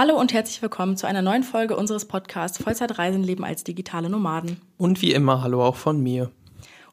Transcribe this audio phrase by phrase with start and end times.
[0.00, 4.58] Hallo und herzlich willkommen zu einer neuen Folge unseres Podcasts Vollzeitreisen leben als digitale Nomaden.
[4.78, 6.30] Und wie immer, hallo auch von mir.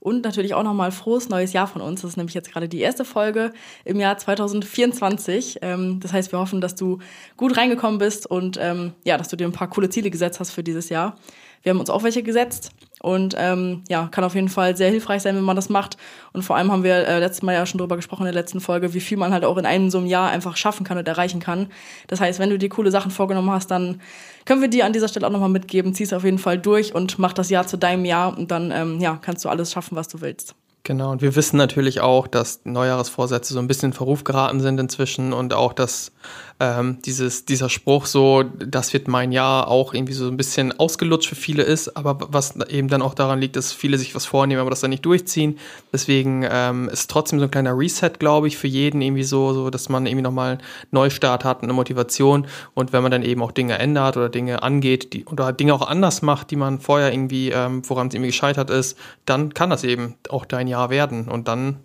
[0.02, 2.02] Und natürlich auch nochmal frohes neues Jahr von uns.
[2.02, 3.54] Das ist nämlich jetzt gerade die erste Folge
[3.86, 5.60] im Jahr 2024.
[5.62, 7.00] Ähm, das heißt, wir hoffen, dass du
[7.38, 10.52] gut reingekommen bist und ähm, ja, dass du dir ein paar coole Ziele gesetzt hast
[10.52, 11.16] für dieses Jahr.
[11.64, 15.22] Wir haben uns auch welche gesetzt und ähm, ja, kann auf jeden Fall sehr hilfreich
[15.22, 15.98] sein, wenn man das macht.
[16.34, 18.60] Und vor allem haben wir äh, letztes Mal ja schon drüber gesprochen in der letzten
[18.60, 21.08] Folge, wie viel man halt auch in einem so einem Jahr einfach schaffen kann und
[21.08, 21.68] erreichen kann.
[22.08, 24.02] Das heißt, wenn du dir coole Sachen vorgenommen hast, dann
[24.46, 25.94] können wir dir an dieser Stelle auch nochmal mitgeben.
[25.94, 28.72] Zieh es auf jeden Fall durch und mach das Jahr zu deinem Jahr und dann
[28.72, 30.56] ähm, ja, kannst du alles schaffen, was du willst.
[30.88, 34.80] Genau, und wir wissen natürlich auch, dass Neujahresvorsätze so ein bisschen in Verruf geraten sind
[34.80, 36.14] inzwischen und auch, dass
[36.60, 41.30] ähm, dieses, dieser Spruch so, das wird mein Jahr auch irgendwie so ein bisschen ausgelutscht
[41.30, 44.60] für viele ist, aber was eben dann auch daran liegt, dass viele sich was vornehmen,
[44.60, 45.60] aber das dann nicht durchziehen.
[45.94, 49.70] Deswegen ähm, ist trotzdem so ein kleiner Reset, glaube ich, für jeden irgendwie so, so,
[49.70, 53.52] dass man irgendwie nochmal einen Neustart hat, eine Motivation und wenn man dann eben auch
[53.52, 57.52] Dinge ändert oder Dinge angeht die, oder Dinge auch anders macht, die man vorher irgendwie,
[57.52, 61.48] ähm, woran es irgendwie gescheitert ist, dann kann das eben auch dein Jahr werden und
[61.48, 61.78] dann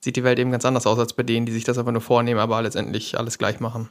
[0.00, 2.00] sieht die Welt eben ganz anders aus als bei denen, die sich das einfach nur
[2.00, 3.90] vornehmen, aber letztendlich alles gleich machen.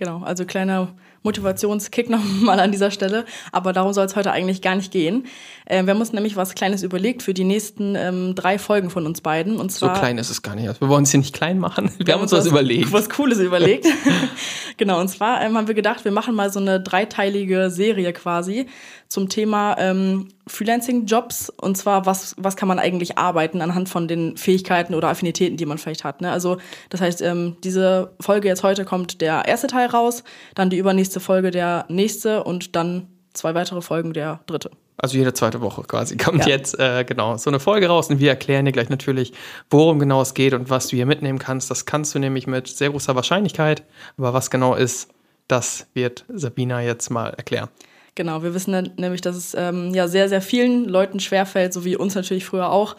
[0.00, 0.88] Genau, also kleiner
[1.24, 3.26] Motivationskick nochmal an dieser Stelle.
[3.52, 5.26] Aber darum soll es heute eigentlich gar nicht gehen.
[5.66, 9.04] Äh, wir haben uns nämlich was Kleines überlegt für die nächsten ähm, drei Folgen von
[9.04, 9.58] uns beiden.
[9.58, 10.80] Und zwar, so klein ist es gar nicht.
[10.80, 11.92] Wir wollen es hier nicht klein machen.
[11.98, 12.90] Wir, wir haben uns was, was überlegt.
[12.94, 13.86] Was Cooles überlegt.
[14.78, 18.68] genau, und zwar ähm, haben wir gedacht, wir machen mal so eine dreiteilige Serie quasi
[19.10, 24.36] zum Thema ähm, Freelancing-Jobs und zwar, was, was kann man eigentlich arbeiten anhand von den
[24.36, 26.20] Fähigkeiten oder Affinitäten, die man vielleicht hat.
[26.20, 26.30] Ne?
[26.30, 26.58] Also
[26.90, 30.22] das heißt, ähm, diese Folge jetzt heute kommt der erste Teil raus,
[30.54, 34.70] dann die übernächste Folge der nächste und dann zwei weitere Folgen der dritte.
[34.96, 36.50] Also jede zweite Woche quasi kommt ja.
[36.50, 39.32] jetzt äh, genau so eine Folge raus und wir erklären dir gleich natürlich,
[39.70, 41.68] worum genau es geht und was du hier mitnehmen kannst.
[41.68, 43.82] Das kannst du nämlich mit sehr großer Wahrscheinlichkeit,
[44.18, 45.10] aber was genau ist,
[45.48, 47.70] das wird Sabina jetzt mal erklären.
[48.14, 51.96] Genau, wir wissen nämlich, dass es ähm, ja sehr, sehr vielen Leuten schwerfällt, so wie
[51.96, 52.96] uns natürlich früher auch,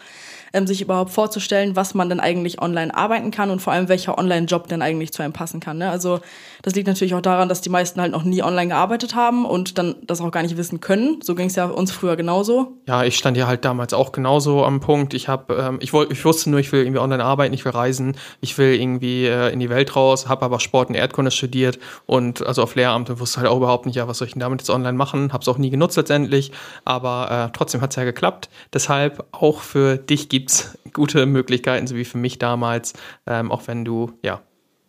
[0.52, 4.18] ähm, sich überhaupt vorzustellen, was man denn eigentlich online arbeiten kann und vor allem welcher
[4.18, 5.78] Online-Job denn eigentlich zu einem passen kann.
[5.78, 5.90] Ne?
[5.90, 6.20] Also
[6.62, 9.78] das liegt natürlich auch daran, dass die meisten halt noch nie online gearbeitet haben und
[9.78, 11.20] dann das auch gar nicht wissen können.
[11.22, 12.78] So ging es ja uns früher genauso.
[12.86, 15.14] Ja, ich stand ja halt damals auch genauso am Punkt.
[15.14, 18.16] Ich habe, ähm, ich ich wusste nur, ich will irgendwie online arbeiten, ich will reisen,
[18.40, 22.46] ich will irgendwie äh, in die Welt raus, habe aber Sport und Erdkunde studiert und
[22.46, 24.60] also auf Lehramt und wusste halt auch überhaupt nicht, ja, was soll ich denn damit
[24.60, 25.32] jetzt online machen?
[25.32, 26.52] Habe es auch nie genutzt letztendlich,
[26.84, 28.48] aber äh, trotzdem hat es ja geklappt.
[28.72, 32.94] Deshalb auch für dich gibt es gute Möglichkeiten, so wie für mich damals,
[33.26, 34.42] ähm, auch wenn du ja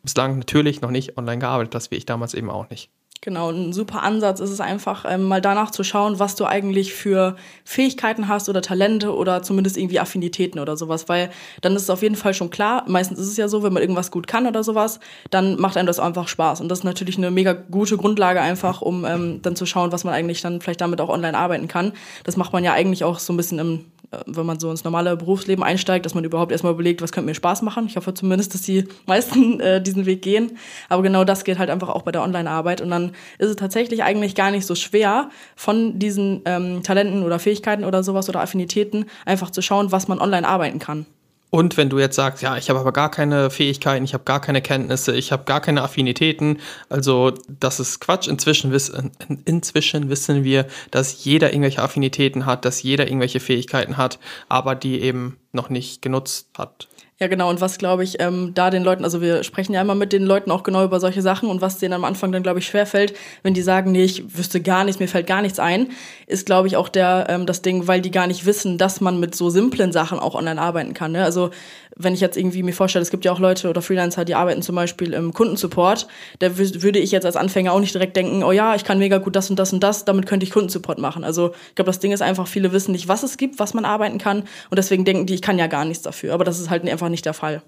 [0.04, 2.90] bislang natürlich noch nicht online gearbeitet hast, wie ich damals eben auch nicht.
[3.24, 6.94] Genau, ein super Ansatz ist es einfach, ähm, mal danach zu schauen, was du eigentlich
[6.94, 11.30] für Fähigkeiten hast oder Talente oder zumindest irgendwie Affinitäten oder sowas, weil
[11.62, 13.82] dann ist es auf jeden Fall schon klar, meistens ist es ja so, wenn man
[13.82, 15.00] irgendwas gut kann oder sowas,
[15.30, 18.82] dann macht einem das einfach Spaß und das ist natürlich eine mega gute Grundlage einfach,
[18.82, 21.94] um ähm, dann zu schauen, was man eigentlich dann vielleicht damit auch online arbeiten kann.
[22.26, 23.86] Das macht man ja eigentlich auch so ein bisschen im
[24.26, 27.36] wenn man so ins normale Berufsleben einsteigt, dass man überhaupt erstmal überlegt, was könnte mir
[27.36, 27.86] Spaß machen.
[27.88, 30.58] Ich hoffe zumindest, dass die meisten äh, diesen Weg gehen.
[30.90, 32.82] Aber genau das geht halt einfach auch bei der Online-Arbeit.
[32.82, 37.40] Und dann ist es tatsächlich eigentlich gar nicht so schwer, von diesen ähm, Talenten oder
[37.40, 41.06] Fähigkeiten oder sowas oder Affinitäten einfach zu schauen, was man online arbeiten kann.
[41.54, 44.42] Und wenn du jetzt sagst, ja, ich habe aber gar keine Fähigkeiten, ich habe gar
[44.42, 46.58] keine Kenntnisse, ich habe gar keine Affinitäten,
[46.90, 48.28] also das ist Quatsch.
[48.28, 49.12] Inzwischen, wissen,
[49.46, 54.18] inzwischen wissen wir, dass jeder irgendwelche Affinitäten hat, dass jeder irgendwelche Fähigkeiten hat,
[54.50, 56.88] aber die eben noch nicht genutzt hat.
[57.20, 57.50] Ja, genau.
[57.50, 60.24] Und was, glaube ich, ähm, da den Leuten, also wir sprechen ja immer mit den
[60.24, 63.14] Leuten auch genau über solche Sachen und was denen am Anfang dann, glaube ich, schwerfällt,
[63.44, 65.90] wenn die sagen, nee, ich wüsste gar nichts, mir fällt gar nichts ein,
[66.26, 69.20] ist, glaube ich, auch der, ähm, das Ding, weil die gar nicht wissen, dass man
[69.20, 71.12] mit so simplen Sachen auch online arbeiten kann.
[71.12, 71.24] Ne?
[71.24, 71.52] Also
[71.96, 74.62] wenn ich jetzt irgendwie mir vorstelle, es gibt ja auch Leute oder Freelancer, die arbeiten
[74.62, 76.08] zum Beispiel im Kundensupport,
[76.40, 79.18] da würde ich jetzt als Anfänger auch nicht direkt denken, oh ja, ich kann mega
[79.18, 81.24] gut das und das und das, damit könnte ich Kundensupport machen.
[81.24, 83.86] Also ich glaube, das Ding ist einfach, viele wissen nicht, was es gibt, was man
[83.86, 86.34] arbeiten kann und deswegen denken die, ich kann ja gar nichts dafür.
[86.34, 87.62] Aber das ist halt einfach nicht der Fall.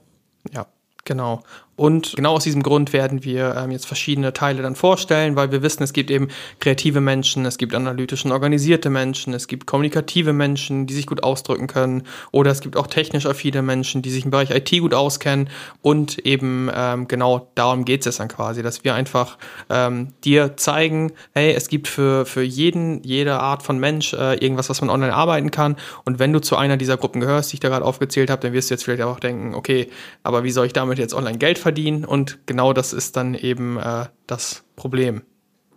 [0.54, 0.68] Ja,
[1.04, 1.42] genau.
[1.76, 5.62] Und genau aus diesem Grund werden wir ähm, jetzt verschiedene Teile dann vorstellen, weil wir
[5.62, 6.30] wissen, es gibt eben
[6.62, 11.24] kreative Menschen, es gibt analytisch und organisierte Menschen, es gibt kommunikative Menschen, die sich gut
[11.24, 14.94] ausdrücken können, oder es gibt auch technisch affine Menschen, die sich im Bereich IT gut
[14.94, 15.50] auskennen.
[15.82, 19.38] Und eben ähm, genau darum geht es dann quasi, dass wir einfach
[19.70, 24.70] ähm, dir zeigen, hey, es gibt für, für jeden, jede Art von Mensch äh, irgendwas,
[24.70, 25.76] was man online arbeiten kann.
[26.06, 28.54] Und wenn du zu einer dieser Gruppen gehörst, die ich da gerade aufgezählt habe, dann
[28.54, 29.90] wirst du jetzt vielleicht auch denken, okay,
[30.24, 33.80] aber wie soll ich damit jetzt online Geld verdienen und genau das ist dann eben
[33.80, 35.24] äh, das Problem.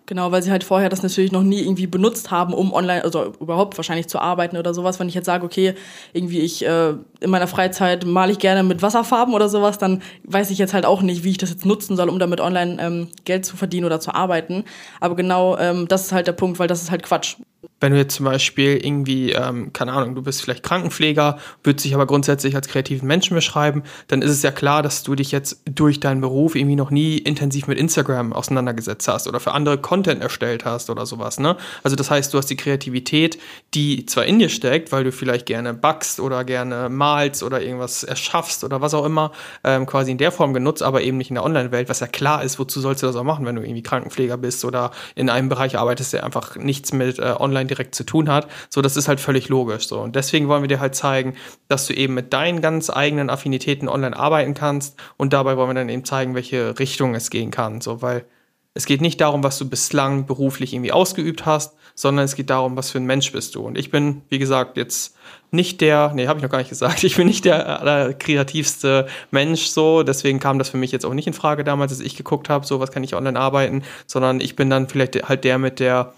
[0.04, 3.32] Genau, weil sie halt vorher das natürlich noch nie irgendwie benutzt haben, um online, also
[3.40, 5.00] überhaupt wahrscheinlich zu arbeiten oder sowas.
[5.00, 5.74] Wenn ich jetzt sage, okay,
[6.12, 6.90] irgendwie ich äh,
[7.20, 10.84] in meiner Freizeit male ich gerne mit Wasserfarben oder sowas, dann weiß ich jetzt halt
[10.84, 13.86] auch nicht, wie ich das jetzt nutzen soll, um damit online ähm, Geld zu verdienen
[13.86, 14.64] oder zu arbeiten.
[15.00, 17.36] Aber genau ähm, das ist halt der Punkt, weil das ist halt Quatsch
[17.80, 21.94] wenn du jetzt zum Beispiel irgendwie, ähm, keine Ahnung, du bist vielleicht Krankenpfleger, würdest dich
[21.94, 25.62] aber grundsätzlich als kreativen Menschen beschreiben, dann ist es ja klar, dass du dich jetzt
[25.64, 30.22] durch deinen Beruf irgendwie noch nie intensiv mit Instagram auseinandergesetzt hast oder für andere Content
[30.22, 31.56] erstellt hast oder sowas, ne?
[31.82, 33.38] Also das heißt, du hast die Kreativität,
[33.74, 38.04] die zwar in dir steckt, weil du vielleicht gerne backst oder gerne malst oder irgendwas
[38.04, 39.32] erschaffst oder was auch immer,
[39.64, 42.42] ähm, quasi in der Form genutzt, aber eben nicht in der Online-Welt, was ja klar
[42.42, 45.48] ist, wozu sollst du das auch machen, wenn du irgendwie Krankenpfleger bist oder in einem
[45.48, 48.48] Bereich arbeitest, der einfach nichts mit äh, Online direkt zu tun hat.
[48.70, 49.88] So, das ist halt völlig logisch.
[49.88, 50.00] So.
[50.00, 51.34] Und deswegen wollen wir dir halt zeigen,
[51.68, 54.98] dass du eben mit deinen ganz eigenen Affinitäten online arbeiten kannst.
[55.16, 57.80] Und dabei wollen wir dann eben zeigen, welche Richtung es gehen kann.
[57.80, 58.24] So, weil
[58.78, 62.76] es geht nicht darum, was du bislang beruflich irgendwie ausgeübt hast, sondern es geht darum,
[62.76, 63.62] was für ein Mensch bist du.
[63.62, 65.16] Und ich bin, wie gesagt, jetzt
[65.50, 69.66] nicht der, nee, habe ich noch gar nicht gesagt, ich bin nicht der allerkreativste Mensch
[69.66, 72.48] so, deswegen kam das für mich jetzt auch nicht in Frage damals, als ich geguckt
[72.48, 75.80] habe, so was kann ich online arbeiten, sondern ich bin dann vielleicht halt der mit
[75.80, 76.12] der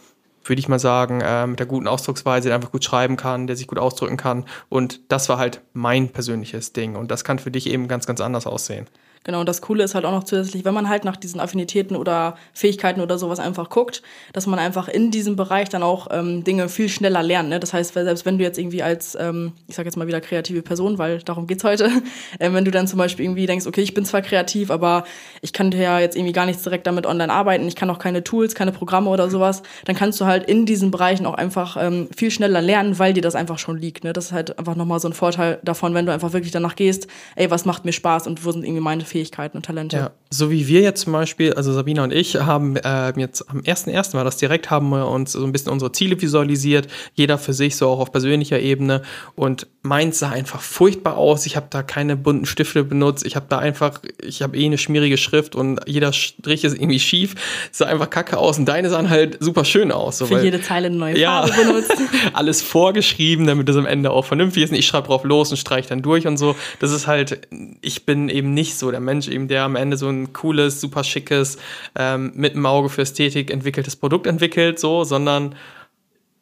[0.50, 3.56] würde ich mal sagen, äh, mit der guten Ausdrucksweise, der einfach gut schreiben kann, der
[3.56, 4.44] sich gut ausdrücken kann.
[4.69, 6.97] Und das war halt mein persönliches Ding.
[6.97, 8.87] Und das kann für dich eben ganz, ganz anders aussehen.
[9.22, 11.94] Genau, und das Coole ist halt auch noch zusätzlich, wenn man halt nach diesen Affinitäten
[11.94, 14.00] oder Fähigkeiten oder sowas einfach guckt,
[14.32, 17.50] dass man einfach in diesem Bereich dann auch ähm, Dinge viel schneller lernt.
[17.50, 17.61] Ne?
[17.61, 20.62] Das heißt, selbst wenn du jetzt irgendwie als, ähm, ich sag jetzt mal wieder kreative
[20.62, 21.90] Person, weil darum geht's heute,
[22.38, 25.05] äh, wenn du dann zum Beispiel irgendwie denkst, okay, ich bin zwar kreativ, aber
[25.43, 28.25] ich kann ja jetzt irgendwie gar nichts direkt damit online arbeiten, ich kann auch keine
[28.25, 32.08] Tools, keine Programme oder sowas, dann kannst du halt in diesen Bereichen auch einfach ähm,
[32.16, 34.02] viel schneller lernen, weil dir das einfach schon liegt.
[34.02, 34.14] Ne?
[34.14, 37.06] Das ist halt einfach nochmal so ein Vorteil davon, wenn du einfach wirklich danach gehst,
[37.37, 39.96] ey, was macht mir Spaß und wo sind irgendwie meine Fähigkeiten und Talente.
[39.96, 43.62] Ja, so wie wir jetzt zum Beispiel, also Sabina und ich haben äh, jetzt am
[43.64, 47.36] ersten ersten Mal das direkt haben wir uns so ein bisschen unsere Ziele visualisiert, jeder
[47.36, 49.02] für sich so auch auf persönlicher Ebene
[49.34, 51.46] und meins sah einfach furchtbar aus.
[51.46, 54.78] Ich habe da keine bunten Stifte benutzt, ich habe da einfach, ich habe eh eine
[54.78, 57.34] schmierige Schrift und jeder Strich ist irgendwie schief,
[57.72, 60.18] sah einfach kacke aus und deine sahen halt super schön aus.
[60.18, 61.92] So, für weil, jede Zeile eine neue ja, Farbe benutzt.
[62.32, 64.70] alles vorgeschrieben, damit das am Ende auch vernünftig ist.
[64.70, 66.54] Und ich schreibe drauf los und streiche dann durch und so.
[66.78, 67.48] Das ist halt,
[67.80, 71.05] ich bin eben nicht so der Mensch eben der am Ende so ein cooles, super
[71.05, 71.58] schickes,
[71.99, 75.55] ähm, mit dem Auge für Ästhetik entwickeltes Produkt entwickelt, so, sondern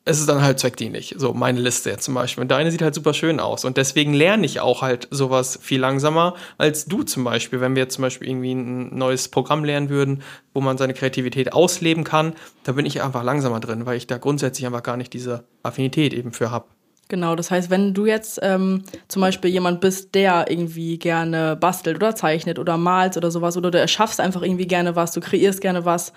[0.08, 1.14] es ist dann halt zweckdienlich.
[1.18, 2.40] So, meine Liste jetzt zum Beispiel.
[2.40, 3.66] Und deine sieht halt super schön aus.
[3.66, 7.60] Und deswegen lerne ich auch halt sowas viel langsamer als du zum Beispiel.
[7.60, 10.22] Wenn wir jetzt zum Beispiel irgendwie ein neues Programm lernen würden,
[10.54, 12.32] wo man seine Kreativität ausleben kann,
[12.64, 16.14] da bin ich einfach langsamer drin, weil ich da grundsätzlich einfach gar nicht diese Affinität
[16.14, 16.64] eben für habe.
[17.08, 21.96] Genau, das heißt, wenn du jetzt ähm, zum Beispiel jemand bist, der irgendwie gerne bastelt
[21.96, 25.62] oder zeichnet oder malt oder sowas, oder du erschaffst einfach irgendwie gerne was, du kreierst
[25.62, 26.12] gerne was,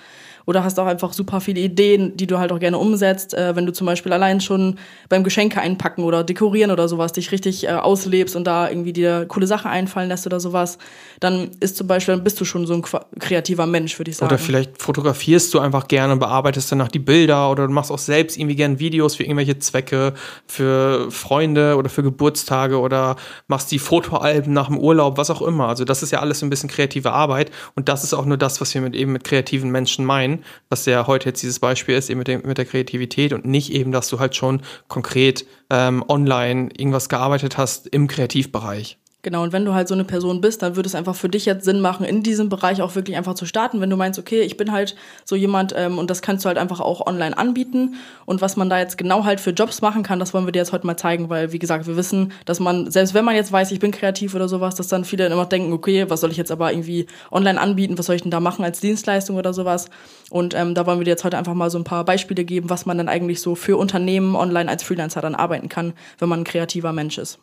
[0.45, 3.33] oder hast auch einfach super viele Ideen, die du halt auch gerne umsetzt.
[3.33, 4.77] Äh, wenn du zum Beispiel allein schon
[5.09, 9.25] beim Geschenke einpacken oder dekorieren oder sowas dich richtig äh, auslebst und da irgendwie dir
[9.27, 10.77] coole Sachen einfallen lässt oder sowas,
[11.19, 12.83] dann ist zum Beispiel, dann bist du schon so ein
[13.19, 14.31] kreativer Mensch, würde ich sagen.
[14.31, 17.99] Oder vielleicht fotografierst du einfach gerne und bearbeitest danach die Bilder oder du machst auch
[17.99, 20.13] selbst irgendwie gerne Videos für irgendwelche Zwecke,
[20.47, 23.15] für Freunde oder für Geburtstage oder
[23.47, 25.67] machst die Fotoalben nach dem Urlaub, was auch immer.
[25.67, 28.61] Also das ist ja alles ein bisschen kreative Arbeit und das ist auch nur das,
[28.61, 32.09] was wir mit eben mit kreativen Menschen meinen was ja heute jetzt dieses Beispiel ist,
[32.09, 36.03] eben mit, dem, mit der Kreativität und nicht eben, dass du halt schon konkret ähm,
[36.07, 39.00] online irgendwas gearbeitet hast im Kreativbereich.
[39.23, 41.45] Genau, und wenn du halt so eine Person bist, dann würde es einfach für dich
[41.45, 43.79] jetzt Sinn machen, in diesem Bereich auch wirklich einfach zu starten.
[43.79, 46.57] Wenn du meinst, okay, ich bin halt so jemand ähm, und das kannst du halt
[46.57, 47.95] einfach auch online anbieten.
[48.25, 50.59] Und was man da jetzt genau halt für Jobs machen kann, das wollen wir dir
[50.59, 53.51] jetzt heute mal zeigen, weil, wie gesagt, wir wissen, dass man, selbst wenn man jetzt
[53.51, 56.37] weiß, ich bin kreativ oder sowas, dass dann viele immer denken, okay, was soll ich
[56.37, 59.91] jetzt aber irgendwie online anbieten, was soll ich denn da machen als Dienstleistung oder sowas.
[60.31, 62.71] Und ähm, da wollen wir dir jetzt heute einfach mal so ein paar Beispiele geben,
[62.71, 66.39] was man dann eigentlich so für Unternehmen online als Freelancer dann arbeiten kann, wenn man
[66.39, 67.37] ein kreativer Mensch ist.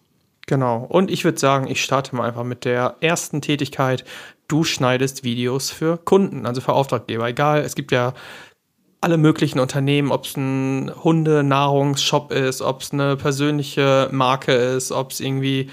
[0.49, 0.87] Genau.
[0.89, 4.05] Und ich würde sagen, ich starte mal einfach mit der ersten Tätigkeit.
[4.49, 7.29] Du schneidest Videos für Kunden, also für Auftraggeber.
[7.29, 8.15] Egal, es gibt ja
[9.03, 15.11] alle möglichen Unternehmen, ob es ein Hundenahrungsshop ist, ob es eine persönliche Marke ist, ob
[15.11, 15.69] es irgendwie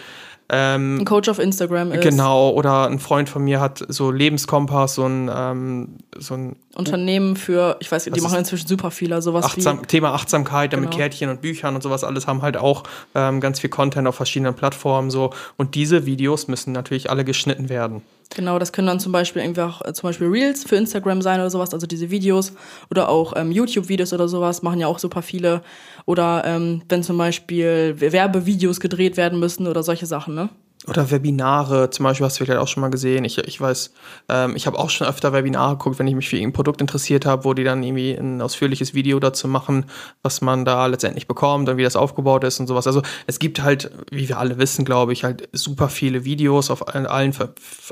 [0.49, 2.01] Ähm, ein Coach auf Instagram ist.
[2.01, 7.35] Genau, oder ein Freund von mir hat so Lebenskompass, so ein, ähm, so ein Unternehmen
[7.35, 10.83] für, ich weiß, die machen inzwischen super viel, sowas Achtsam, wie, Thema Achtsamkeit, Genau.
[10.83, 12.83] mit Kärtchen und Büchern und sowas alles haben halt auch
[13.15, 15.31] ähm, ganz viel Content auf verschiedenen Plattformen so.
[15.57, 18.03] Und diese Videos müssen natürlich alle geschnitten werden.
[18.33, 21.39] Genau, das können dann zum Beispiel irgendwie auch äh, zum Beispiel Reels für Instagram sein
[21.39, 22.53] oder sowas, also diese Videos
[22.89, 25.61] oder auch ähm, YouTube-Videos oder sowas machen ja auch super viele.
[26.05, 30.49] Oder ähm, wenn zum Beispiel Werbevideos gedreht werden müssen oder solche Sachen, ne?
[30.87, 33.25] Oder Webinare, zum Beispiel hast du vielleicht auch schon mal gesehen.
[33.25, 33.91] Ich, ich weiß,
[34.29, 37.25] ähm, ich habe auch schon öfter Webinare geguckt, wenn ich mich für irgendein Produkt interessiert
[37.25, 39.85] habe, wo die dann irgendwie ein ausführliches Video dazu machen,
[40.21, 42.85] was man da letztendlich bekommt und wie das aufgebaut ist und sowas.
[42.85, 46.87] Also es gibt halt, wie wir alle wissen, glaube ich, halt super viele Videos auf
[46.87, 47.33] allen, allen,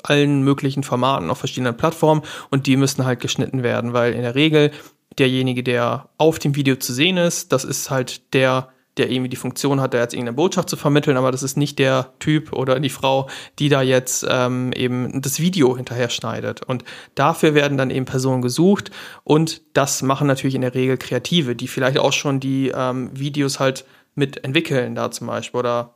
[0.03, 2.21] allen möglichen Formaten auf verschiedenen Plattformen
[2.51, 4.69] und die müssen halt geschnitten werden, weil in der Regel
[5.17, 9.37] derjenige, der auf dem Video zu sehen ist, das ist halt der, der irgendwie die
[9.37, 12.79] Funktion hat, da jetzt irgendeine Botschaft zu vermitteln, aber das ist nicht der Typ oder
[12.79, 16.63] die Frau, die da jetzt ähm, eben das Video hinterher schneidet.
[16.63, 16.83] Und
[17.15, 18.91] dafür werden dann eben Personen gesucht
[19.23, 23.59] und das machen natürlich in der Regel Kreative, die vielleicht auch schon die ähm, Videos
[23.59, 23.85] halt
[24.15, 25.95] mit entwickeln da zum Beispiel oder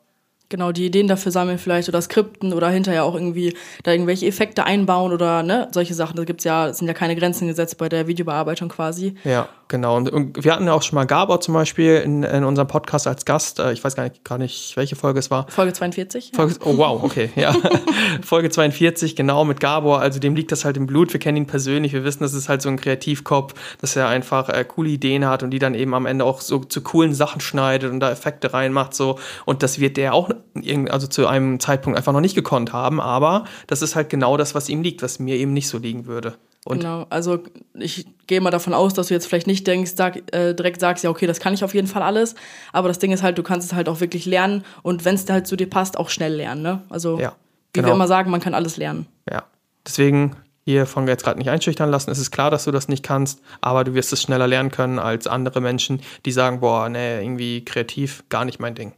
[0.49, 4.63] Genau, die Ideen dafür sammeln vielleicht oder Skripten oder hinterher auch irgendwie da irgendwelche Effekte
[4.63, 6.15] einbauen oder ne, solche Sachen.
[6.15, 9.15] Da gibt's ja, es sind ja keine Grenzen gesetzt bei der Videobearbeitung quasi.
[9.25, 9.97] Ja, genau.
[9.97, 13.07] Und, und wir hatten ja auch schon mal Gabor zum Beispiel in, in unserem Podcast
[13.07, 13.59] als Gast.
[13.59, 15.47] Äh, Ich weiß gar nicht, gar nicht, welche Folge es war.
[15.49, 16.31] Folge 42.
[16.35, 17.55] Folge, oh wow, okay, ja.
[18.21, 19.99] Folge 42, genau, mit Gabor.
[19.99, 21.13] Also dem liegt das halt im Blut.
[21.13, 21.93] Wir kennen ihn persönlich.
[21.93, 25.43] Wir wissen, das ist halt so ein Kreativkopf, dass er einfach äh, coole Ideen hat
[25.43, 28.53] und die dann eben am Ende auch so zu coolen Sachen schneidet und da Effekte
[28.53, 28.93] reinmacht.
[28.93, 29.19] So.
[29.45, 32.99] Und das wird der auch irgend- also zu einem Zeitpunkt einfach noch nicht gekonnt haben.
[33.01, 36.05] Aber das ist halt genau das, was ihm liegt, was mir eben nicht so liegen
[36.05, 36.35] würde.
[36.67, 37.39] Und Genau, also
[37.75, 41.03] ich gehe mal davon aus, dass du jetzt vielleicht nicht denkst, sag, äh, direkt sagst,
[41.03, 42.35] ja, okay, das kann ich auf jeden Fall alles.
[42.73, 45.29] Aber das Ding ist halt, du kannst es halt auch wirklich lernen und wenn es
[45.29, 46.61] halt zu dir passt, auch schnell lernen.
[46.61, 46.81] Ne?
[46.89, 47.35] Also, Ja,
[47.73, 47.87] wie genau.
[47.87, 49.07] wir immer sagen, man kann alles lernen.
[49.31, 49.43] Ja,
[49.85, 52.11] deswegen hier von jetzt gerade nicht einschüchtern lassen.
[52.11, 54.99] Es ist klar, dass du das nicht kannst, aber du wirst es schneller lernen können
[54.99, 58.91] als andere Menschen, die sagen, boah, nee, irgendwie kreativ, gar nicht mein Ding.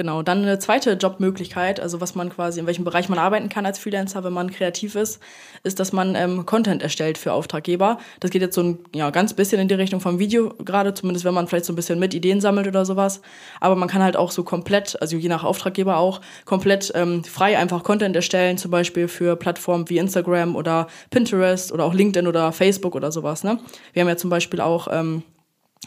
[0.00, 3.66] Genau, dann eine zweite Jobmöglichkeit, also was man quasi, in welchem Bereich man arbeiten kann
[3.66, 5.20] als Freelancer, wenn man kreativ ist,
[5.62, 7.98] ist, dass man ähm, Content erstellt für Auftraggeber.
[8.18, 11.26] Das geht jetzt so ein ja, ganz bisschen in die Richtung vom Video, gerade zumindest
[11.26, 13.20] wenn man vielleicht so ein bisschen mit Ideen sammelt oder sowas.
[13.60, 17.58] Aber man kann halt auch so komplett, also je nach Auftraggeber auch, komplett ähm, frei
[17.58, 22.52] einfach Content erstellen, zum Beispiel für Plattformen wie Instagram oder Pinterest oder auch LinkedIn oder
[22.52, 23.44] Facebook oder sowas.
[23.44, 23.58] Ne?
[23.92, 25.24] Wir haben ja zum Beispiel auch ähm,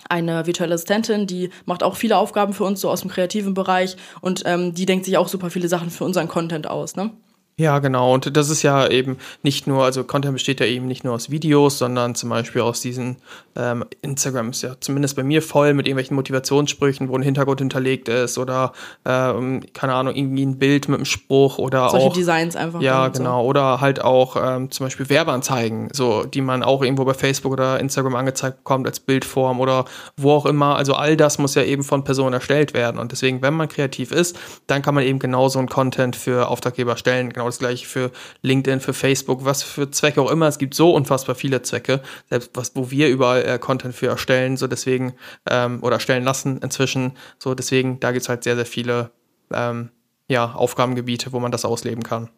[0.09, 3.95] eine virtuelle Assistentin, die macht auch viele Aufgaben für uns, so aus dem kreativen Bereich.
[4.21, 7.11] Und ähm, die denkt sich auch super viele Sachen für unseren Content aus, ne?
[7.55, 8.13] Ja, genau.
[8.13, 11.29] Und das ist ja eben nicht nur, also Content besteht ja eben nicht nur aus
[11.29, 13.17] Videos, sondern zum Beispiel aus diesen,
[13.55, 18.09] ähm, Instagram ist ja zumindest bei mir voll mit irgendwelchen Motivationssprüchen, wo ein Hintergrund hinterlegt
[18.09, 18.73] ist oder,
[19.05, 22.13] ähm, keine Ahnung, irgendwie ein Bild mit einem Spruch oder Solche auch.
[22.13, 22.81] Designs einfach.
[22.81, 23.21] Ja, und so.
[23.21, 23.45] genau.
[23.45, 27.79] Oder halt auch ähm, zum Beispiel Werbeanzeigen, so, die man auch irgendwo bei Facebook oder
[27.79, 29.85] Instagram angezeigt bekommt als Bildform oder
[30.17, 30.75] wo auch immer.
[30.75, 32.99] Also all das muss ja eben von Personen erstellt werden.
[32.99, 36.47] Und deswegen, wenn man kreativ ist, dann kann man eben genau so einen Content für
[36.47, 37.31] Auftraggeber stellen.
[37.31, 40.47] Genau das gleiche für LinkedIn, für Facebook, was für Zwecke auch immer.
[40.47, 44.57] Es gibt so unfassbar viele Zwecke, selbst was, wo wir überall äh, Content für erstellen,
[44.57, 45.13] so deswegen,
[45.49, 47.13] ähm, oder erstellen lassen inzwischen.
[47.39, 49.11] So, deswegen, da gibt es halt sehr, sehr viele
[49.53, 49.89] ähm,
[50.27, 52.29] ja, Aufgabengebiete, wo man das ausleben kann.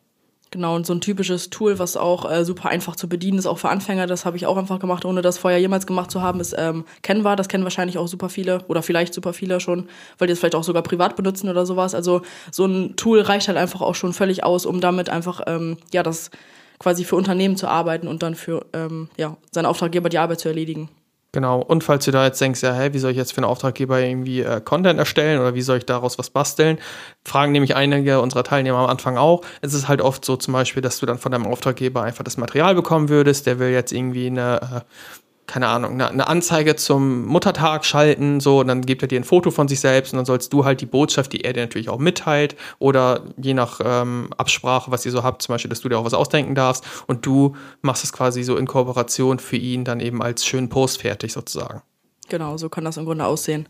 [0.52, 3.58] Genau, und so ein typisches Tool, was auch äh, super einfach zu bedienen ist, auch
[3.58, 6.40] für Anfänger, das habe ich auch einfach gemacht, ohne das vorher jemals gemacht zu haben,
[6.40, 7.36] ist ähm, Canva.
[7.36, 10.56] Das kennen wahrscheinlich auch super viele oder vielleicht super viele schon, weil die es vielleicht
[10.56, 11.94] auch sogar privat benutzen oder sowas.
[11.94, 12.22] Also
[12.52, 16.04] so ein Tool reicht halt einfach auch schon völlig aus, um damit einfach, ähm, ja,
[16.04, 16.32] das
[16.80, 20.48] quasi für Unternehmen zu arbeiten und dann für ähm, ja, seinen Auftraggeber die Arbeit zu
[20.48, 20.90] erledigen.
[21.36, 21.60] Genau.
[21.60, 24.00] Und falls du da jetzt denkst, ja, hä, wie soll ich jetzt für einen Auftraggeber
[24.00, 26.78] irgendwie äh, Content erstellen oder wie soll ich daraus was basteln,
[27.26, 29.42] fragen nämlich einige unserer Teilnehmer am Anfang auch.
[29.60, 32.38] Es ist halt oft so zum Beispiel, dass du dann von deinem Auftraggeber einfach das
[32.38, 33.48] Material bekommen würdest.
[33.48, 34.82] Der will jetzt irgendwie eine, äh,
[35.48, 39.52] keine Ahnung, eine, Anzeige zum Muttertag schalten, so, und dann gibt er dir ein Foto
[39.52, 42.00] von sich selbst und dann sollst du halt die Botschaft, die er dir natürlich auch
[42.00, 46.00] mitteilt, oder je nach ähm, Absprache, was ihr so habt, zum Beispiel, dass du dir
[46.00, 50.00] auch was ausdenken darfst und du machst es quasi so in Kooperation für ihn dann
[50.00, 51.82] eben als schönen Post fertig sozusagen.
[52.30, 53.68] Genau, so kann das im Grunde aussehen.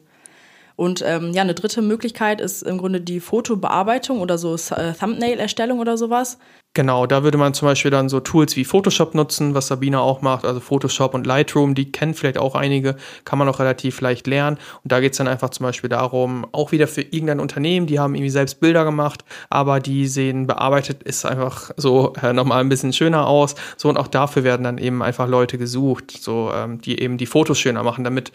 [0.77, 5.79] Und ähm, ja, eine dritte Möglichkeit ist im Grunde die Fotobearbeitung oder so äh, Thumbnail-Erstellung
[5.79, 6.38] oder sowas.
[6.75, 10.22] Genau, da würde man zum Beispiel dann so Tools wie Photoshop nutzen, was Sabina auch
[10.22, 14.27] macht, also Photoshop und Lightroom, die kennen vielleicht auch einige, kann man auch relativ leicht
[14.27, 14.58] lernen.
[14.84, 17.98] Und da geht es dann einfach zum Beispiel darum, auch wieder für irgendein Unternehmen, die
[17.98, 22.67] haben irgendwie selbst Bilder gemacht, aber die sehen bearbeitet, ist einfach so äh, nochmal ein
[22.67, 23.55] bisschen schöner aus.
[23.77, 27.25] So und auch dafür werden dann eben einfach Leute gesucht, so ähm, die eben die
[27.25, 28.34] Fotos schöner machen, damit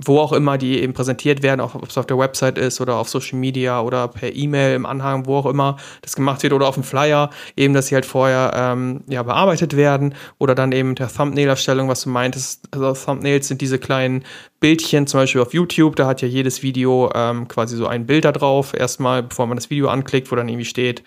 [0.00, 2.96] wo auch immer die eben präsentiert werden, auch ob es auf der Website ist oder
[2.96, 6.68] auf Social Media oder per E-Mail im Anhang, wo auch immer das gemacht wird oder
[6.68, 10.94] auf dem Flyer, eben, dass sie halt vorher ähm, ja, bearbeitet werden oder dann eben
[10.94, 12.68] der Thumbnail-Erstellung, was du meintest.
[12.70, 14.22] Also Thumbnails sind diese kleinen
[14.60, 18.24] Bildchen, zum Beispiel auf YouTube, da hat ja jedes Video ähm, quasi so ein Bild
[18.24, 21.02] da drauf, erstmal, bevor man das Video anklickt, wo dann irgendwie steht,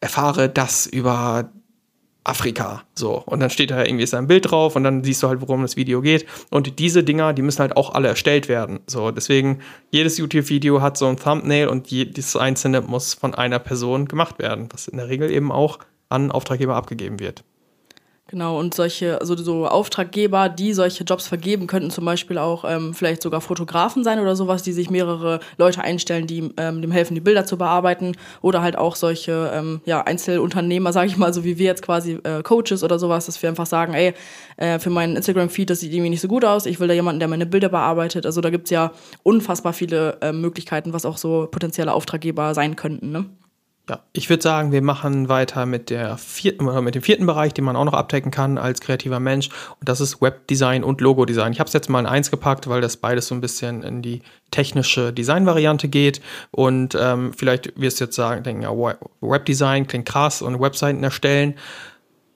[0.00, 1.50] erfahre das über
[2.24, 2.82] Afrika.
[2.94, 3.22] So.
[3.26, 5.62] Und dann steht da irgendwie ist ein Bild drauf und dann siehst du halt, worum
[5.62, 6.26] das Video geht.
[6.50, 8.80] Und diese Dinger, die müssen halt auch alle erstellt werden.
[8.86, 14.06] So, deswegen, jedes YouTube-Video hat so ein Thumbnail und jedes einzelne muss von einer Person
[14.06, 15.78] gemacht werden, was in der Regel eben auch
[16.08, 17.44] an Auftraggeber abgegeben wird.
[18.28, 22.94] Genau, und solche, also so Auftraggeber, die solche Jobs vergeben, könnten zum Beispiel auch ähm,
[22.94, 27.14] vielleicht sogar Fotografen sein oder sowas, die sich mehrere Leute einstellen, die ähm, dem helfen,
[27.14, 28.12] die Bilder zu bearbeiten.
[28.40, 32.18] Oder halt auch solche ähm, ja, Einzelunternehmer, sage ich mal, so wie wir jetzt quasi
[32.24, 34.14] äh, Coaches oder sowas, dass wir einfach sagen, ey,
[34.56, 37.18] äh, für meinen Instagram-Feed, das sieht irgendwie nicht so gut aus, ich will da jemanden,
[37.18, 38.24] der meine Bilder bearbeitet.
[38.24, 43.12] Also da gibt's ja unfassbar viele äh, Möglichkeiten, was auch so potenzielle Auftraggeber sein könnten.
[43.12, 43.26] Ne?
[43.86, 47.52] Ja, ich würde sagen, wir machen weiter mit der vierten oder mit dem vierten Bereich,
[47.52, 49.50] den man auch noch abdecken kann als kreativer Mensch.
[49.78, 51.52] Und das ist Webdesign und Logodesign.
[51.52, 54.00] Ich habe es jetzt mal in eins gepackt, weil das beides so ein bisschen in
[54.00, 56.22] die technische Designvariante geht.
[56.50, 58.70] Und ähm, vielleicht wirst du jetzt sagen, denken, ja,
[59.20, 61.54] Webdesign klingt krass und Webseiten erstellen.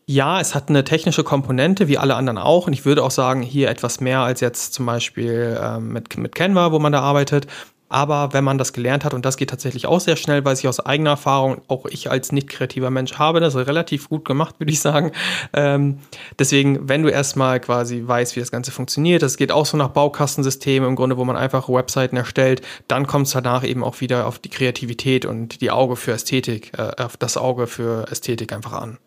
[0.04, 2.66] Ja, es hat eine technische Komponente, wie alle anderen auch.
[2.66, 6.34] Und ich würde auch sagen, hier etwas mehr als jetzt zum Beispiel ähm, mit, mit
[6.34, 7.46] Canva, wo man da arbeitet.
[7.88, 10.68] Aber wenn man das gelernt hat, und das geht tatsächlich auch sehr schnell, weiß ich
[10.68, 14.72] aus eigener Erfahrung, auch ich als nicht kreativer Mensch habe das relativ gut gemacht, würde
[14.72, 15.12] ich sagen.
[15.52, 15.98] Ähm,
[16.38, 19.88] deswegen, wenn du erstmal quasi weißt, wie das Ganze funktioniert, das geht auch so nach
[19.88, 24.26] Baukastensystemen im Grunde, wo man einfach Webseiten erstellt, dann kommt es danach eben auch wieder
[24.26, 28.72] auf die Kreativität und die Auge für Ästhetik, äh, auf das Auge für Ästhetik einfach
[28.72, 28.98] an.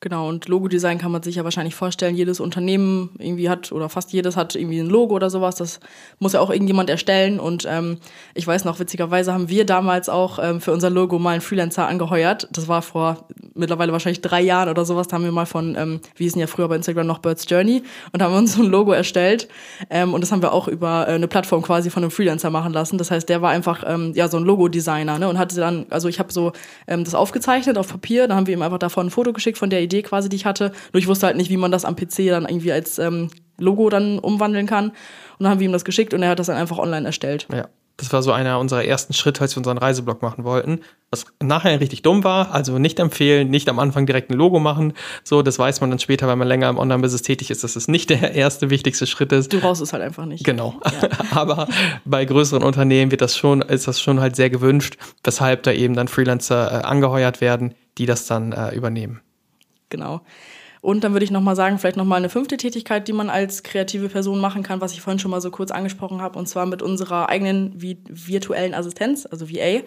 [0.00, 4.12] Genau, und Logodesign kann man sich ja wahrscheinlich vorstellen, jedes Unternehmen irgendwie hat, oder fast
[4.12, 5.56] jedes hat irgendwie ein Logo oder sowas.
[5.56, 5.80] Das
[6.20, 7.40] muss ja auch irgendjemand erstellen.
[7.40, 7.98] Und ähm,
[8.34, 11.88] ich weiß noch, witzigerweise haben wir damals auch ähm, für unser Logo mal einen Freelancer
[11.88, 12.46] angeheuert.
[12.52, 15.08] Das war vor mittlerweile wahrscheinlich drei Jahren oder sowas.
[15.08, 17.82] Da haben wir mal von, ähm, wir hießen ja früher bei Instagram noch Birds Journey
[18.12, 19.48] und haben uns so ein Logo erstellt.
[19.90, 22.72] Ähm, und das haben wir auch über äh, eine Plattform quasi von einem Freelancer machen
[22.72, 22.98] lassen.
[22.98, 25.28] Das heißt, der war einfach ähm, ja so ein Logo-Designer ne?
[25.28, 26.52] und hatte dann, also ich habe so
[26.86, 28.28] ähm, das aufgezeichnet auf Papier.
[28.28, 30.46] Dann haben wir ihm einfach davon ein Foto geschickt von der Idee quasi, die ich
[30.46, 30.72] hatte.
[30.92, 33.88] Nur ich wusste halt nicht, wie man das am PC dann irgendwie als ähm, Logo
[33.90, 34.88] dann umwandeln kann.
[34.88, 34.94] Und
[35.40, 37.46] dann haben wir ihm das geschickt und er hat das dann einfach online erstellt.
[37.52, 37.68] Ja.
[37.98, 40.82] Das war so einer unserer ersten Schritte, als wir unseren Reiseblog machen wollten.
[41.10, 44.92] Was nachher richtig dumm war, also nicht empfehlen, nicht am Anfang direkt ein Logo machen.
[45.24, 47.88] So, das weiß man dann später, wenn man länger im Online-Business tätig ist, dass es
[47.88, 49.52] nicht der erste wichtigste Schritt ist.
[49.52, 50.44] Du brauchst es halt einfach nicht.
[50.44, 50.80] Genau.
[50.84, 51.08] Ja.
[51.32, 51.66] Aber
[52.04, 55.94] bei größeren Unternehmen wird das schon, ist das schon halt sehr gewünscht, weshalb da eben
[55.94, 59.22] dann Freelancer äh, angeheuert werden, die das dann äh, übernehmen.
[59.88, 60.22] Genau.
[60.80, 64.08] Und dann würde ich nochmal sagen, vielleicht nochmal eine fünfte Tätigkeit, die man als kreative
[64.08, 66.82] Person machen kann, was ich vorhin schon mal so kurz angesprochen habe, und zwar mit
[66.82, 69.82] unserer eigenen virtuellen Assistenz, also VA.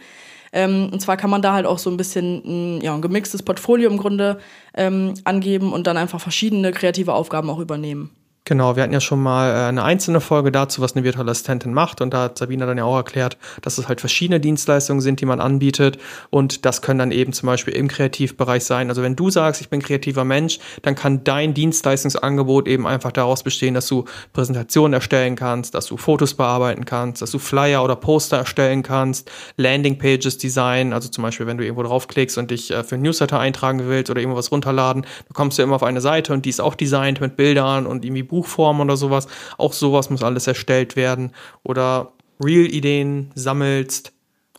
[0.53, 2.41] Ähm, und zwar kann man da halt auch so ein bisschen
[2.77, 4.39] ein, ja, ein gemixtes Portfolio im Grunde
[4.73, 8.09] ähm, angeben und dann einfach verschiedene kreative Aufgaben auch übernehmen.
[8.43, 11.75] Genau, wir hatten ja schon mal äh, eine einzelne Folge dazu, was eine virtuelle Assistentin
[11.75, 12.01] macht.
[12.01, 15.27] Und da hat Sabina dann ja auch erklärt, dass es halt verschiedene Dienstleistungen sind, die
[15.27, 15.99] man anbietet.
[16.31, 18.89] Und das können dann eben zum Beispiel im Kreativbereich sein.
[18.89, 23.43] Also wenn du sagst, ich bin kreativer Mensch, dann kann dein Dienstleistungsangebot eben einfach daraus
[23.43, 27.95] bestehen, dass du Präsentationen erstellen kannst, dass du Fotos bearbeiten kannst, dass du Flyer oder
[27.95, 30.93] Poster erstellen kannst, Landingpages designen.
[30.93, 34.09] Also zum Beispiel, wenn du irgendwo draufklickst und dich äh, für ein Newsletter eintragen willst
[34.09, 37.21] oder irgendwas runterladen, dann kommst du immer auf eine Seite und die ist auch designt
[37.21, 39.27] mit Bildern und irgendwie Buchform oder sowas.
[39.59, 41.31] Auch sowas muss alles erstellt werden.
[41.63, 42.13] Oder
[42.43, 44.11] Real-Ideen sammelst,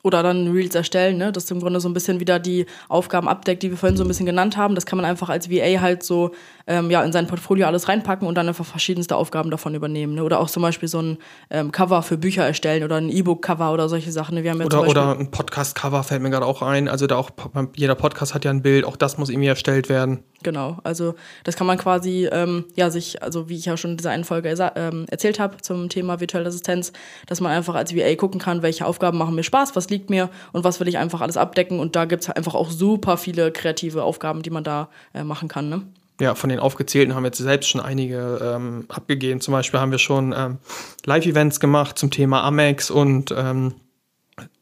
[0.05, 1.31] oder dann Reels erstellen, ne?
[1.31, 4.09] Das im Grunde so ein bisschen wieder die Aufgaben abdeckt, die wir vorhin so ein
[4.09, 4.75] bisschen genannt haben.
[4.75, 6.33] Das kann man einfach als VA halt so
[6.67, 10.15] ähm, ja, in sein Portfolio alles reinpacken und dann einfach verschiedenste Aufgaben davon übernehmen.
[10.15, 10.25] Ne?
[10.25, 11.19] Oder auch zum Beispiel so ein
[11.51, 14.35] ähm, Cover für Bücher erstellen oder ein E-Book-Cover oder solche Sachen.
[14.35, 14.45] Ne?
[14.45, 16.89] Wir haben ja oder, oder ein Podcast-Cover fällt mir gerade auch ein.
[16.89, 17.31] Also da auch
[17.77, 20.23] jeder Podcast hat ja ein Bild, auch das muss irgendwie erstellt werden.
[20.43, 23.97] Genau, also das kann man quasi, ähm, ja, sich, also wie ich ja schon in
[23.97, 26.93] dieser einen Folge ähm, erzählt habe zum Thema virtuelle Assistenz,
[27.27, 30.31] dass man einfach als VA gucken kann, welche Aufgaben machen mir Spaß, was liegt mir
[30.53, 31.79] und was will ich einfach alles abdecken.
[31.79, 35.49] Und da gibt es einfach auch super viele kreative Aufgaben, die man da äh, machen
[35.49, 35.69] kann.
[35.69, 35.83] Ne?
[36.23, 39.41] Ja, von den aufgezählten haben wir jetzt selbst schon einige ähm, abgegeben.
[39.41, 40.59] Zum Beispiel haben wir schon ähm,
[41.05, 43.75] Live-Events gemacht zum Thema Amex und ähm,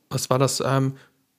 [0.09, 0.63] was war das?
[0.67, 0.95] Ähm,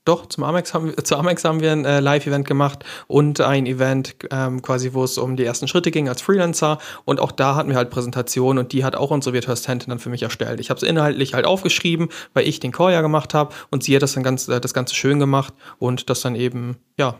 [0.05, 3.65] doch, zum Amex haben wir, zu Amex haben wir ein äh, Live-Event gemacht und ein
[3.65, 6.77] Event ähm, quasi, wo es um die ersten Schritte ging als Freelancer.
[7.03, 9.97] Und auch da hatten wir halt Präsentationen und die hat auch unsere Virtual Assistentin dann
[9.97, 10.60] für mich erstellt.
[10.60, 13.95] Ich habe es inhaltlich halt aufgeschrieben, weil ich den Call ja gemacht habe und sie
[13.95, 17.19] hat das dann ganz, äh, das Ganze schön gemacht und das dann eben, ja,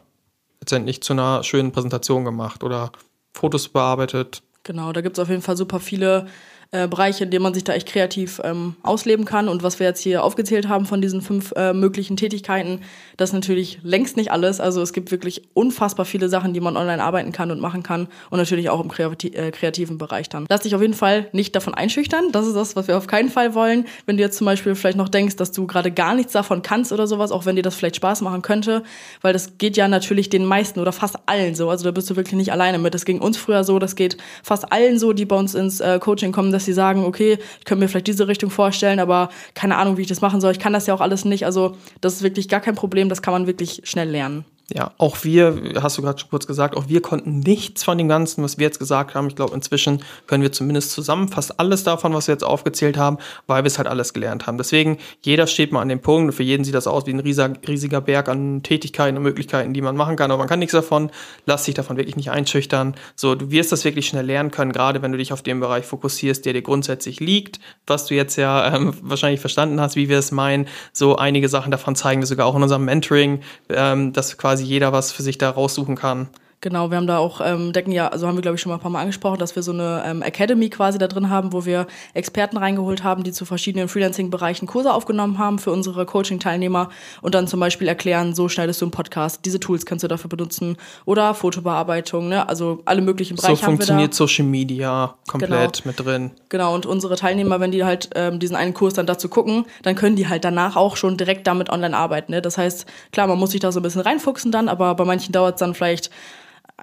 [0.72, 2.94] letztendlich zu einer schönen Präsentation gemacht oder
[3.34, 4.42] Fotos bearbeitet.
[4.64, 6.28] Genau, da gibt es auf jeden Fall super viele
[6.72, 9.50] äh, Bereiche, in denen man sich da echt kreativ ähm, ausleben kann.
[9.50, 12.80] Und was wir jetzt hier aufgezählt haben von diesen fünf äh, möglichen Tätigkeiten,
[13.18, 14.62] das ist natürlich längst nicht alles.
[14.62, 18.08] Also es gibt wirklich unfassbar viele Sachen, die man online arbeiten kann und machen kann.
[18.30, 20.46] Und natürlich auch im kreati äh, kreativen Bereich dann.
[20.48, 22.32] Lass dich auf jeden Fall nicht davon einschüchtern.
[22.32, 23.86] Das ist das, was wir auf keinen Fall wollen.
[24.06, 26.94] Wenn du jetzt zum Beispiel vielleicht noch denkst, dass du gerade gar nichts davon kannst
[26.94, 28.84] oder sowas, auch wenn dir das vielleicht Spaß machen könnte,
[29.22, 31.70] weil das geht ja natürlich den meisten oder fast allen so.
[31.70, 32.94] Also da bist du wirklich nicht alleine mit.
[32.94, 36.00] Das ging uns früher so, das geht fast allen so, die bei uns ins äh,
[36.00, 39.78] Coaching kommen, dass sie sagen, okay, ich könnte mir vielleicht diese Richtung vorstellen, aber keine
[39.78, 40.52] Ahnung, wie ich das machen soll.
[40.52, 41.46] Ich kann das ja auch alles nicht.
[41.46, 44.46] Also das ist wirklich gar kein Problem, das kann man wirklich schnell lernen.
[44.74, 48.08] Ja, auch wir, hast du gerade schon kurz gesagt, auch wir konnten nichts von dem
[48.08, 49.28] Ganzen, was wir jetzt gesagt haben.
[49.28, 53.18] Ich glaube, inzwischen können wir zumindest zusammen fast alles davon, was wir jetzt aufgezählt haben,
[53.48, 54.58] weil wir es halt alles gelernt haben.
[54.58, 57.20] Deswegen, jeder steht mal an dem Punkt und für jeden sieht das aus wie ein
[57.20, 60.74] riesiger, riesiger Berg an Tätigkeiten und Möglichkeiten, die man machen kann, aber man kann nichts
[60.74, 61.12] davon.
[61.46, 62.96] Lass dich davon wirklich nicht einschüchtern.
[63.18, 65.86] So, du wirst das wirklich schnell lernen können, gerade wenn du dich auf den Bereich
[65.86, 70.18] fokussierst, der dir grundsätzlich liegt, was du jetzt ja ähm, wahrscheinlich verstanden hast, wie wir
[70.18, 70.68] es meinen.
[70.94, 74.66] So einige Sachen davon zeigen wir sogar auch in unserem Mentoring, ähm, dass quasi quasi
[74.66, 76.28] jeder was für sich da raussuchen kann.
[76.64, 78.76] Genau, wir haben da auch, ähm, decken ja, also haben wir glaube ich schon mal
[78.76, 81.66] ein paar Mal angesprochen, dass wir so eine ähm, Academy quasi da drin haben, wo
[81.66, 86.90] wir Experten reingeholt haben, die zu verschiedenen Freelancing-Bereichen Kurse aufgenommen haben für unsere Coaching-Teilnehmer
[87.24, 90.30] und dann zum Beispiel erklären, so schneidest du einen Podcast, diese Tools kannst du dafür
[90.30, 92.48] benutzen oder Fotobearbeitung, ne?
[92.48, 95.88] also alle möglichen Bereiche so funktioniert Social Media komplett genau.
[95.88, 96.32] mit drin.
[96.50, 99.96] Genau, und unsere Teilnehmer, wenn die halt ähm, diesen einen Kurs dann dazu gucken, dann
[99.96, 102.34] können die halt danach auch schon direkt damit online arbeiten.
[102.34, 102.42] Ne?
[102.44, 105.32] Das heißt, klar, man muss sich da so ein bisschen reinfuchsen dann, aber bei manchen
[105.32, 106.12] dauert es dann vielleicht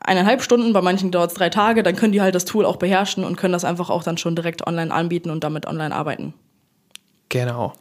[0.01, 2.77] eineinhalb Stunden, bei manchen dauert es drei Tage, dann können die halt das Tool auch
[2.77, 6.35] beherrschen und können das einfach auch dann schon direkt online anbieten und damit online arbeiten.
[7.29, 7.73] Genau.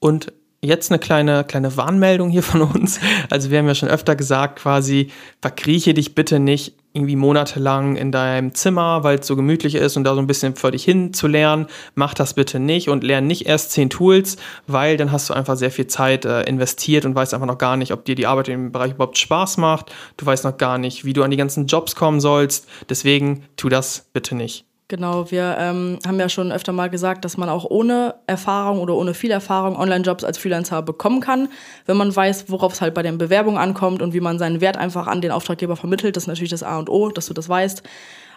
[0.00, 3.00] Und jetzt eine kleine, kleine Warnmeldung hier von uns.
[3.30, 8.10] Also wir haben ja schon öfter gesagt, quasi, verkrieche dich bitte nicht irgendwie monatelang in
[8.10, 11.12] deinem Zimmer, weil es so gemütlich ist und da so ein bisschen für dich hin
[11.12, 11.66] zu lernen.
[11.94, 15.56] Mach das bitte nicht und lerne nicht erst zehn Tools, weil dann hast du einfach
[15.56, 18.48] sehr viel Zeit äh, investiert und weißt einfach noch gar nicht, ob dir die Arbeit
[18.48, 19.92] im Bereich überhaupt Spaß macht.
[20.16, 22.68] Du weißt noch gar nicht, wie du an die ganzen Jobs kommen sollst.
[22.88, 24.69] Deswegen tu das bitte nicht.
[24.90, 28.96] Genau, wir ähm, haben ja schon öfter mal gesagt, dass man auch ohne Erfahrung oder
[28.96, 31.48] ohne viel Erfahrung Online-Jobs als Freelancer bekommen kann,
[31.86, 34.76] wenn man weiß, worauf es halt bei den Bewerbungen ankommt und wie man seinen Wert
[34.76, 36.16] einfach an den Auftraggeber vermittelt.
[36.16, 37.84] Das ist natürlich das A und O, dass du das weißt.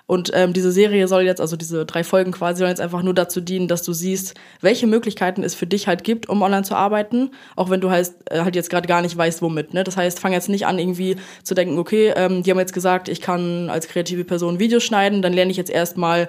[0.05, 3.13] Und ähm, diese Serie soll jetzt, also diese drei Folgen quasi, sollen jetzt einfach nur
[3.13, 6.75] dazu dienen, dass du siehst, welche Möglichkeiten es für dich halt gibt, um online zu
[6.75, 9.73] arbeiten, auch wenn du halt, äh, halt jetzt gerade gar nicht weißt, womit.
[9.73, 9.85] Ne?
[9.85, 13.07] Das heißt, fang jetzt nicht an, irgendwie zu denken, okay, ähm, die haben jetzt gesagt,
[13.07, 16.27] ich kann als kreative Person Videos schneiden, dann lerne ich jetzt erstmal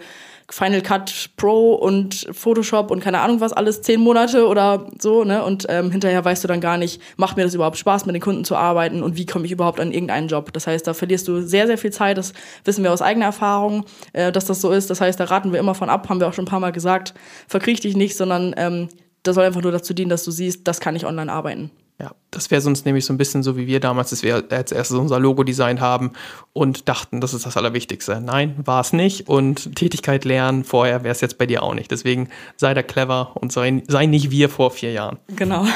[0.51, 5.43] Final Cut Pro und Photoshop und keine Ahnung was alles, zehn Monate oder so, ne?
[5.43, 8.23] Und ähm, hinterher weißt du dann gar nicht, macht mir das überhaupt Spaß, mit den
[8.23, 10.53] Kunden zu arbeiten und wie komme ich überhaupt an irgendeinen Job.
[10.53, 12.19] Das heißt, da verlierst du sehr, sehr viel Zeit.
[12.19, 12.33] Das
[12.65, 14.91] wissen wir aus eigener Erfahrung, äh, dass das so ist.
[14.91, 16.73] Das heißt, da raten wir immer von ab, haben wir auch schon ein paar Mal
[16.73, 17.15] gesagt.
[17.49, 18.89] Verkriech dich nicht, sondern ähm,
[19.23, 21.71] das soll einfach nur dazu dienen, dass du siehst, das kann ich online arbeiten.
[22.01, 24.73] Ja, das wäre sonst nämlich so ein bisschen so wie wir damals, dass wir als
[24.73, 26.13] erstes unser Logo designt haben
[26.53, 28.21] und dachten, das ist das Allerwichtigste.
[28.21, 29.29] Nein, war es nicht.
[29.29, 31.91] Und Tätigkeit lernen vorher wäre es jetzt bei dir auch nicht.
[31.91, 35.19] Deswegen sei da clever und sei, sei nicht wir vor vier Jahren.
[35.37, 35.67] Genau.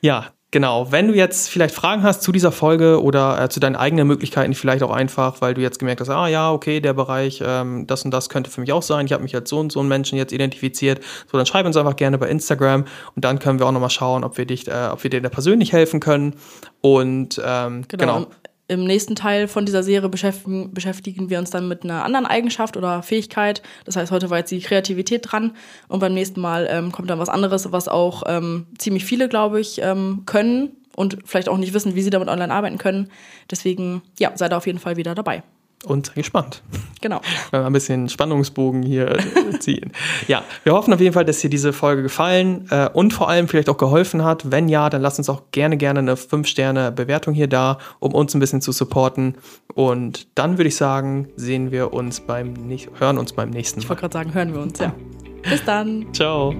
[0.00, 3.74] Ja, Genau, wenn du jetzt vielleicht Fragen hast zu dieser Folge oder äh, zu deinen
[3.74, 7.42] eigenen Möglichkeiten, vielleicht auch einfach, weil du jetzt gemerkt hast, ah ja, okay, der Bereich,
[7.42, 9.72] ähm, das und das könnte für mich auch sein, ich habe mich als so und
[9.72, 12.84] so einen Menschen jetzt identifiziert, so dann schreib uns einfach gerne bei Instagram
[13.16, 15.30] und dann können wir auch nochmal schauen, ob wir dich, äh, ob wir dir da
[15.30, 16.34] persönlich helfen können
[16.82, 18.18] und ähm, genau.
[18.18, 18.26] genau.
[18.72, 22.76] Im nächsten Teil von dieser Serie beschäftigen, beschäftigen wir uns dann mit einer anderen Eigenschaft
[22.76, 23.62] oder Fähigkeit.
[23.84, 25.52] Das heißt, heute war jetzt die Kreativität dran
[25.88, 29.60] und beim nächsten Mal ähm, kommt dann was anderes, was auch ähm, ziemlich viele, glaube
[29.60, 33.10] ich, ähm, können und vielleicht auch nicht wissen, wie sie damit online arbeiten können.
[33.50, 35.42] Deswegen, ja, seid auf jeden Fall wieder dabei
[35.84, 36.62] und gespannt.
[37.00, 37.20] Genau.
[37.50, 39.16] Wenn wir ein bisschen Spannungsbogen hier
[39.58, 39.92] ziehen.
[40.28, 43.48] Ja, wir hoffen auf jeden Fall, dass dir diese Folge gefallen äh, und vor allem
[43.48, 44.50] vielleicht auch geholfen hat.
[44.50, 48.40] Wenn ja, dann lass uns auch gerne, gerne eine 5-Sterne-Bewertung hier da, um uns ein
[48.40, 49.36] bisschen zu supporten.
[49.74, 52.54] Und dann würde ich sagen, sehen wir uns beim,
[52.98, 53.84] hören uns beim nächsten Mal.
[53.84, 54.94] Ich wollte gerade sagen, hören wir uns, ja.
[55.42, 56.06] Bis dann.
[56.12, 56.54] Ciao.